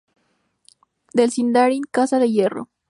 Del 1.13 1.29
Sindarin: 1.31 1.83
'casa 1.83 2.17
de 2.17 2.27
Hierro'. 2.27 2.67